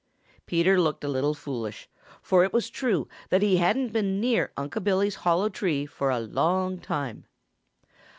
[0.47, 1.87] Peter looked a little foolish,
[2.23, 6.19] for it was true that he hadn't been near Unc' Billy's hollow tree for a
[6.19, 7.25] long time.